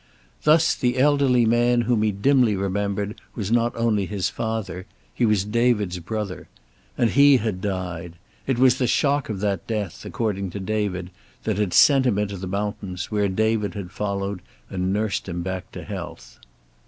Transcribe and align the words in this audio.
Thus, 0.45 0.73
the 0.73 0.97
elderly 0.97 1.45
man 1.45 1.81
whom 1.81 2.01
he 2.01 2.11
dimly 2.11 2.55
remembered 2.55 3.21
was 3.35 3.51
not 3.51 3.71
only 3.75 4.07
his 4.07 4.29
father; 4.31 4.87
he 5.13 5.27
was 5.27 5.45
David's 5.45 5.99
brother. 5.99 6.47
And 6.97 7.11
he 7.11 7.37
had 7.37 7.61
died. 7.61 8.13
It 8.47 8.57
was 8.57 8.79
the 8.79 8.87
shock 8.87 9.29
of 9.29 9.41
that 9.41 9.67
death, 9.67 10.03
according 10.03 10.49
to 10.49 10.59
David, 10.59 11.11
that 11.43 11.59
had 11.59 11.71
sent 11.71 12.07
him 12.07 12.17
into 12.17 12.37
the 12.37 12.47
mountains, 12.47 13.11
where 13.11 13.29
David 13.29 13.75
had 13.75 13.91
followed 13.91 14.41
and 14.71 14.91
nursed 14.91 15.29
him 15.29 15.43
back 15.43 15.71
to 15.73 15.83
health. 15.83 16.39